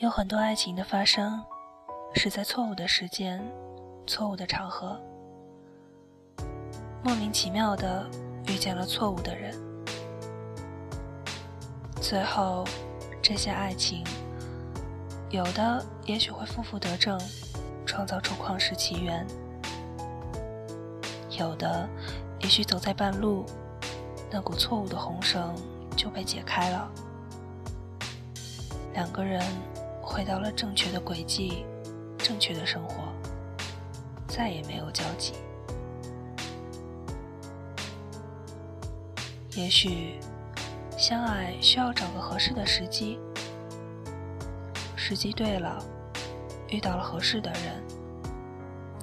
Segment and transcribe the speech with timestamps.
[0.00, 1.44] 有很多爱情的发生，
[2.14, 3.38] 是在错误的时间、
[4.06, 4.98] 错误的场合，
[7.04, 8.08] 莫名其妙的
[8.46, 9.54] 遇见了错误的人，
[12.00, 12.64] 最后
[13.20, 14.02] 这些爱情，
[15.28, 17.20] 有的也许会负负得正，
[17.84, 19.22] 创造出旷世奇缘；
[21.38, 21.86] 有的
[22.38, 23.44] 也许走在半路，
[24.30, 25.54] 那股错误的红绳
[25.94, 26.90] 就被解开了，
[28.94, 29.44] 两个人。
[30.10, 31.64] 回到了正确的轨迹，
[32.18, 33.04] 正确的生活，
[34.26, 35.34] 再也没有交集。
[39.54, 40.18] 也许
[40.98, 43.20] 相爱需要找个合适的时机，
[44.96, 45.78] 时机对了，
[46.68, 47.80] 遇到了合适的人，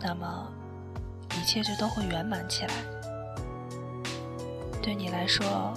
[0.01, 0.51] 那么
[1.39, 2.73] 一切就都会圆满起来。
[4.81, 5.73] 对你来说，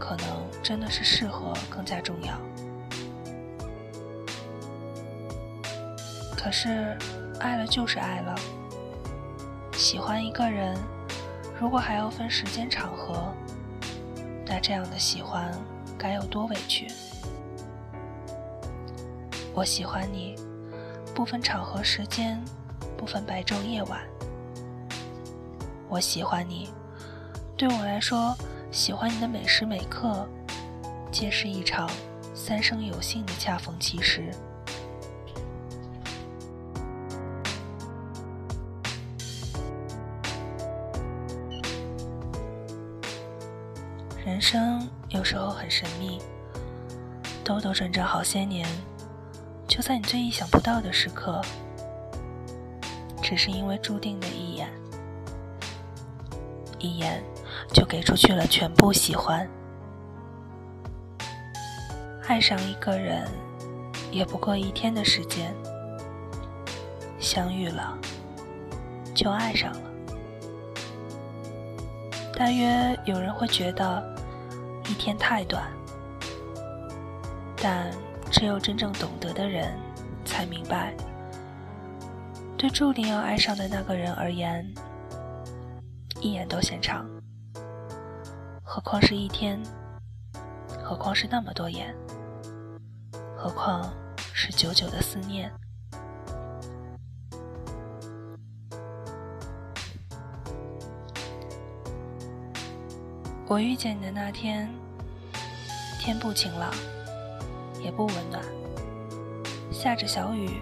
[0.00, 0.26] 可能
[0.62, 2.32] 真的是适合更加重要。
[6.40, 6.96] 可是，
[7.40, 8.32] 爱了就是爱了。
[9.72, 10.78] 喜欢一个人，
[11.60, 13.34] 如果还要分时间场合，
[14.46, 15.52] 那这样的喜欢
[15.98, 16.86] 该有多委屈？
[19.52, 20.36] 我喜欢你，
[21.12, 22.40] 不分场合时间，
[22.96, 24.00] 不分白昼夜晚。
[25.88, 26.70] 我喜欢你，
[27.56, 28.34] 对我来说，
[28.70, 30.26] 喜欢你的每时每刻，
[31.10, 31.90] 皆是一场
[32.32, 34.30] 三生有幸的恰逢其时。
[44.38, 46.20] 人生有时候很神秘，
[47.42, 48.68] 兜兜转转好些年，
[49.66, 51.42] 就在你最意想不到的时刻，
[53.20, 54.70] 只是因为注定的一眼，
[56.78, 57.20] 一眼
[57.74, 59.44] 就给出去了全部喜欢。
[62.28, 63.26] 爱上一个人，
[64.12, 65.52] 也不过一天的时间，
[67.18, 67.98] 相遇了，
[69.16, 69.80] 就爱上了。
[72.38, 74.16] 大约有人会觉得。
[74.88, 75.70] 一天太短，
[77.62, 77.90] 但
[78.30, 79.78] 只有真正懂得的人
[80.24, 80.94] 才明白，
[82.56, 84.66] 对注定要爱上的那个人而言，
[86.20, 87.06] 一眼都嫌长，
[88.64, 89.62] 何况是一天，
[90.82, 91.94] 何况是那么多眼，
[93.36, 93.92] 何况
[94.32, 95.52] 是久久的思念。
[103.48, 104.68] 我遇见你的那天，
[105.98, 106.70] 天不晴朗，
[107.82, 108.44] 也不温暖，
[109.72, 110.60] 下着小雨，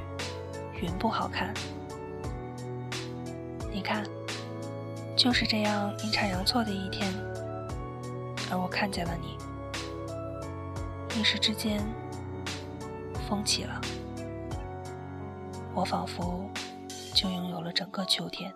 [0.81, 1.53] 云不好看。
[3.73, 4.05] 你看，
[5.17, 7.13] 就是这样阴差阳错的一天，
[8.53, 9.37] 而我看见了你，
[11.21, 11.83] 一时之间，
[13.29, 13.81] 风起了，
[15.75, 16.49] 我仿佛
[17.13, 18.55] 就拥有了整个秋天。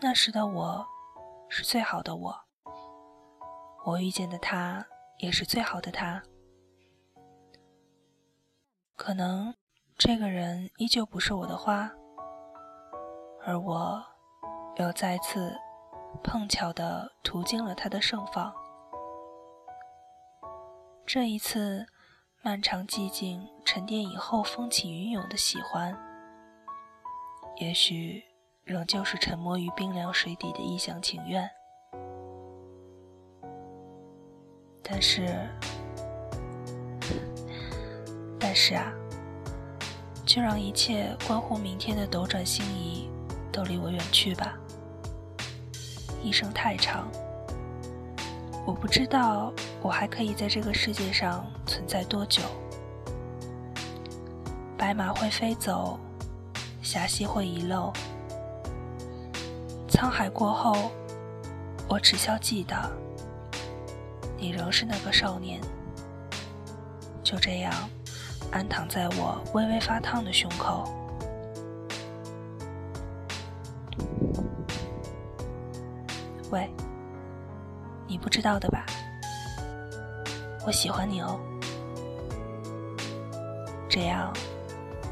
[0.00, 0.86] 那时的我，
[1.48, 2.40] 是最好的我。
[3.84, 4.86] 我遇见的他，
[5.18, 6.22] 也是最好的他。
[8.94, 9.52] 可能
[9.96, 11.90] 这个人依旧不是我的花，
[13.44, 14.04] 而我
[14.76, 15.56] 又再次
[16.22, 18.54] 碰巧的途经了他的盛放。
[21.04, 21.86] 这一次，
[22.42, 25.98] 漫长寂静沉淀以后，风起云涌的喜欢，
[27.56, 28.27] 也许。
[28.68, 31.50] 仍旧是沉没于冰凉水底的一厢情愿，
[34.82, 35.48] 但是，
[38.38, 38.92] 但是啊，
[40.26, 43.08] 就让一切关乎明天的斗转星移
[43.50, 44.54] 都离我远去吧。
[46.22, 47.08] 一生太长，
[48.66, 49.50] 我不知道
[49.80, 52.42] 我还可以在这个世界上存在多久。
[54.76, 55.98] 白马会飞走，
[56.82, 57.90] 霞溪会遗漏。
[59.98, 60.92] 沧海过后，
[61.88, 62.76] 我只需记得，
[64.36, 65.60] 你仍是那个少年。
[67.24, 67.74] 就这样，
[68.52, 70.84] 安躺在我微微发烫的胸口。
[76.52, 76.70] 喂，
[78.06, 78.86] 你不知道的吧？
[80.64, 81.40] 我喜欢你哦。
[83.88, 84.32] 这样，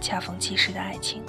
[0.00, 1.24] 恰逢其时的爱情。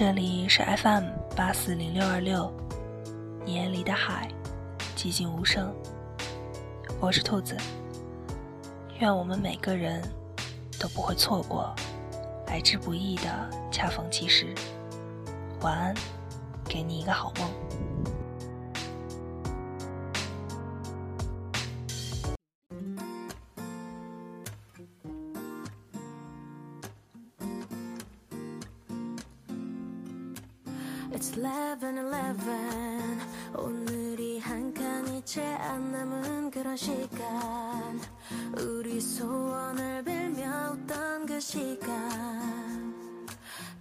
[0.00, 1.04] 这里是 FM
[1.36, 2.50] 八四零六二六，
[3.44, 4.30] 眼里的海，
[4.96, 5.70] 寂静无声。
[6.98, 7.54] 我是兔子，
[8.98, 10.02] 愿我们每个人
[10.78, 11.74] 都不会错过
[12.46, 14.54] 来之不易的恰逢其时。
[15.60, 15.94] 晚安，
[16.64, 17.50] 给你一个好梦。
[36.70, 38.00] 그런 시간
[38.56, 42.94] 우리 소원을 빌며 웃던 그 시간.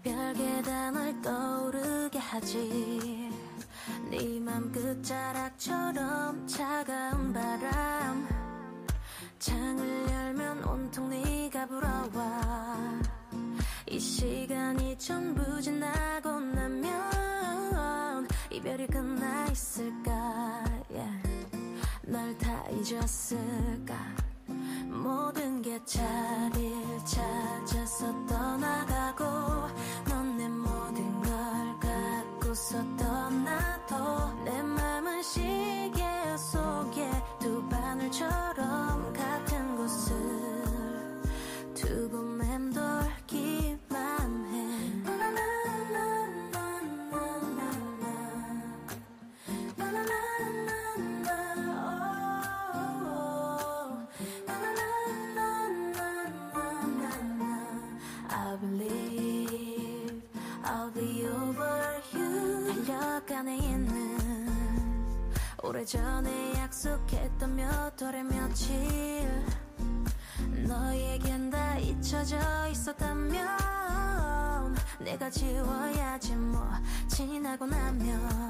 [0.01, 3.29] 별 계단을 떠오르게 하지.
[4.09, 8.27] 네맘 끝자락처럼 차가운 바람.
[9.37, 13.01] 창을 열면 온통 네가 불어와.
[13.87, 20.38] 이 시간이 전부 지나고 나면 이별이 끝나 있을까
[22.79, 23.93] 잊었을까?
[24.87, 29.18] 모든 게 자리를 찾아서 떠나가고
[60.69, 64.49] I'll be over you 달려가네 있는
[65.63, 69.45] 오래전에 약속했던 몇 월의 며칠
[70.67, 72.37] 너에겐 다 잊혀져
[72.69, 73.47] 있었다면
[74.99, 76.69] 내가 지워야지 뭐
[77.07, 78.48] 지나고 나면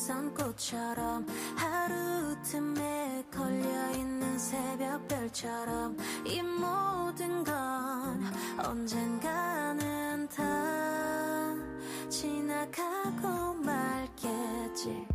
[0.00, 5.94] 낯선 꽃처럼 하루 틈에 걸려있는 새벽별처럼
[6.24, 8.24] 이 모든 건
[8.64, 11.54] 언젠가는 다
[12.08, 15.06] 지나가고 말겠지.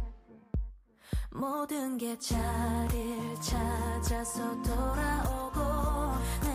[1.32, 5.62] 모든 게 자리를 찾아서 돌아오고
[6.44, 6.55] 내